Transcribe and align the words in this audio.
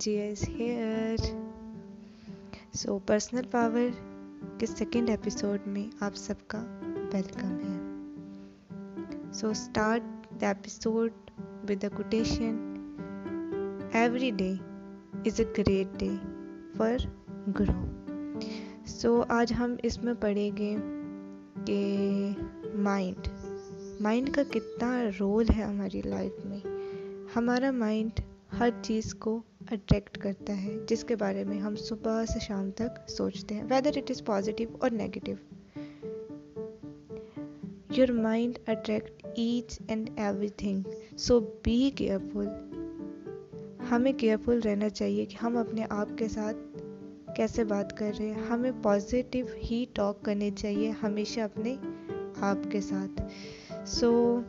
G 0.00 0.10
S 0.10 0.48
here 0.48 1.16
so 2.74 2.98
personal 2.98 3.46
power 3.50 3.88
کے 4.58 4.66
second 4.66 5.10
episode 5.10 5.66
میں 5.66 5.96
آپ 6.00 6.16
سب 6.16 6.34
کا 6.46 6.58
ویلکم 7.12 7.56
ہے 7.58 9.32
so 9.32 9.48
start 9.48 10.02
the 10.40 10.46
episode 10.46 11.30
with 11.70 11.82
the 11.82 11.88
quotation 11.96 12.56
every 13.92 14.30
day 14.30 14.52
is 15.26 15.40
a 15.40 15.46
great 15.58 16.00
day 16.00 16.10
for 16.76 17.06
grow 17.60 17.84
so 18.86 19.22
آج 19.28 19.52
ہم 19.58 19.74
اس 19.82 20.02
میں 20.02 20.14
پڑھیں 20.20 20.56
گے 20.56 20.76
کہ 21.64 22.30
مائنڈ 22.74 23.28
مائنڈ 24.00 24.34
کا 24.34 24.42
کتنا 24.50 25.04
رول 25.20 25.44
ہے 25.56 25.62
ہماری 25.62 26.02
لائف 26.04 26.46
میں 26.46 26.66
ہمارا 27.36 27.70
مائنڈ 27.70 28.20
ہر 28.60 28.68
چیز 28.82 29.14
کو 29.14 29.42
اٹریکٹ 29.70 30.18
کرتا 30.18 30.62
ہے 30.62 30.76
جس 30.88 31.04
کے 31.04 31.16
بارے 31.16 31.44
میں 31.44 31.58
ہم 31.58 31.76
صبح 31.76 32.24
سے 32.24 32.38
شام 32.40 32.70
تک 32.70 33.10
سوچتے 33.10 33.54
ہیں 33.54 33.62
ویدر 33.70 33.90
اٹ 33.96 34.10
از 34.10 34.24
پازیٹیو 34.24 34.68
اور 34.80 34.90
negative 34.90 35.32
your 37.90 38.08
mind 38.08 38.58
attract 38.66 39.26
each 39.36 39.78
and 39.88 40.10
every 40.16 40.48
thing 40.48 40.82
so 41.16 41.40
be 41.40 41.90
careful 41.96 42.46
ہمیں 43.90 44.12
کیئرفل 44.12 44.60
رہنا 44.64 44.88
چاہیے 44.88 45.24
کہ 45.24 45.36
ہم 45.42 45.56
اپنے 45.56 45.86
آپ 45.90 46.08
کے 46.18 46.28
ساتھ 46.28 46.56
کیسے 47.36 47.64
بات 47.64 47.96
کر 47.96 48.12
رہے 48.18 48.26
ہیں۔ 48.26 48.42
ہمیں 48.50 48.72
پازیٹیو 48.82 49.46
ہی 49.70 49.84
ٹاک 49.92 50.22
کرنی 50.22 50.50
چاہیے 50.50 50.92
ہمیشہ 51.02 51.40
اپنے 51.40 51.76
آپ 52.40 52.70
کے 52.70 52.80
ساتھ۔ 52.80 53.22
سو 53.86 54.34
so, 54.34 54.42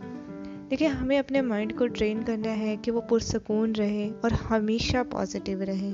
دیکھیں 0.72 0.88
ہمیں 0.88 1.20
اپنے 1.20 1.42
مائنڈ 1.42 1.78
کو 1.78 1.88
ٹرین 1.88 2.24
کرنا 2.26 2.58
ہے 2.58 2.76
کہ 2.82 2.92
وہ 2.92 3.02
پرسکون 3.02 3.72
رہے 3.72 4.10
اور 4.22 4.32
ہمیشہ 4.32 4.98
پازیٹیو 5.12 5.66
رہے۔ 5.66 5.92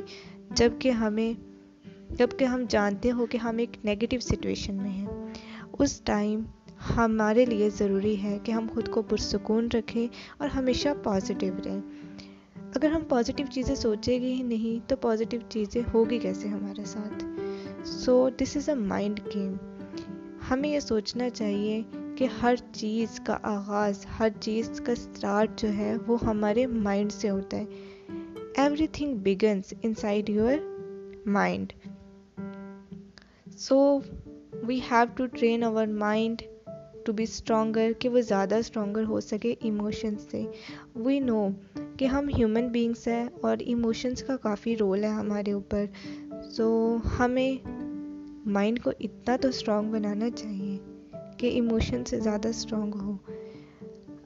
جبکہ 0.52 0.90
ہمیں 0.90 1.34
جبکہ 2.10 2.46
ہم 2.46 2.64
جانتے 2.70 3.12
ہو 3.12 3.26
کہ 3.26 3.38
ہم 3.38 3.58
ایک 3.58 3.78
نیگیٹو 3.84 4.20
سچویشن 4.20 4.76
میں 4.76 4.90
ہیں۔ 4.90 5.08
اس 5.80 6.02
ٹائم 6.02 6.42
ہمارے 6.98 7.46
لیے 7.46 7.70
ضروری 7.70 8.24
ہے 8.24 8.40
کہ 8.44 8.52
ہم 8.52 8.68
خود 8.74 8.90
کو 8.90 9.02
پرسکون 9.02 9.68
رکھیں 9.74 10.08
اور 10.38 10.50
ہمیشہ 10.50 10.90
پازیٹیو 11.04 11.54
رہیں۔ 11.66 11.82
اگر 12.76 12.90
ہم 12.90 13.02
پازیٹیو 13.10 13.46
چیزیں 13.52 13.76
سوچیں 13.76 14.22
گے 14.22 14.34
ہی 14.34 14.44
نہیں، 14.44 14.90
تو 14.90 14.96
پازیٹیو 14.96 15.40
چیزیں 15.50 15.82
ہوگی 15.94 16.20
کیسے 16.20 16.48
ہمارے 16.48 16.86
ساتھ؟ 16.86 17.26
سو 17.84 18.30
دس 18.42 18.58
از 18.58 18.70
اے 18.70 18.76
مائنڈ 18.76 19.20
گیم 19.36 19.54
ہمیں 20.52 20.70
یہ 20.70 20.80
سوچنا 20.80 21.30
چاہیے 21.30 21.84
کہ 22.18 22.28
ہر 22.42 22.56
چیز 22.74 23.20
کا 23.26 23.38
آغاز، 23.44 24.06
ہر 24.20 24.30
چیز 24.40 24.82
کا 24.86 24.92
اسٹارٹ 24.92 25.50
جو 25.56 25.68
ہے 25.74 25.96
وہ 26.08 26.18
ہمارے 26.24 26.68
مائنڈ 26.68 27.12
سے 27.12 27.30
ہوتا 27.30 27.58
ہے۔ 27.58 27.66
Every 28.58 28.88
thing 28.88 29.16
begins 29.16 29.74
inside 29.94 30.30
your 30.30 30.54
mind 31.26 31.74
so 33.58 34.00
we 34.54 34.80
have 34.92 35.06
to 35.16 35.26
train 35.26 35.64
over 35.64 35.88
mind 35.88 36.42
to 37.06 37.14
be 37.14 37.24
stronger 37.24 37.92
کہ 38.00 38.10
وہ 38.10 38.20
زیادہ 38.20 38.56
اسٹرانگر 38.56 39.04
ہو 39.04 39.20
سکے 39.20 39.56
ایموشنس 39.60 40.28
سے۔ 40.32 40.46
وی 40.96 41.20
نو 41.20 41.48
کہ 41.98 42.06
ہم 42.06 42.30
ہیومن 42.38 42.68
بینگس 42.68 43.08
ہیں 43.08 43.28
اور 43.42 43.58
ایموشنس 43.60 44.24
کا 44.24 44.38
کافی 44.38 44.78
رول 44.78 45.04
ہے 45.04 45.10
ہمارے 45.10 45.52
اوپر۔ 45.52 45.86
سو 46.52 46.98
ہمیں 47.20 47.68
مائنڈ 48.46 48.84
کو 48.84 48.92
اتنا 49.00 49.36
تو 49.42 49.48
اسٹرانگ 49.48 49.92
بنانا 49.92 50.30
چاہیے۔ 50.30 50.95
کہ 51.38 51.48
ایموشن 51.48 52.06
سے 52.06 52.20
زیادہ 52.20 52.48
اسٹرانگ 52.48 52.96
ہو۔ 52.96 53.18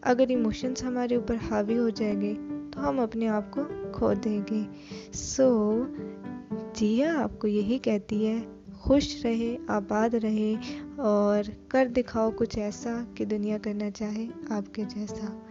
اگر 0.02 0.26
ایموشنس 0.30 0.84
ہمارے 0.84 1.16
اوپر 1.16 1.36
حاوی 1.52 1.78
ہو 1.78 1.90
جائیں 1.90 2.22
گے، 2.22 2.34
تو 2.72 2.90
ہم 2.90 3.00
اپنے 3.00 3.28
آپ 3.28 3.52
کو 3.52 3.62
کھو 3.94 4.14
دیں 4.14 4.42
گے۔ 4.52 4.64
سو 5.14 5.84
جیا 6.74 7.24
آپ 7.24 7.40
کو 7.40 7.48
یہی 7.48 7.78
کہتی 7.78 8.28
ہے، 8.28 8.40
خوش 8.80 9.26
رہے 9.26 9.58
آباد 9.68 10.14
رہے 10.14 10.56
اور 10.98 11.44
کر 11.68 11.88
دکھاؤ 11.98 12.30
کچھ 12.36 12.60
ایسا 12.60 13.04
کہ 13.16 13.26
دنیا 13.26 13.58
کرنا 13.62 13.92
چاہے 13.92 14.28
آپ 14.50 14.76
کے 14.76 14.84
جیسا۔ 14.84 15.49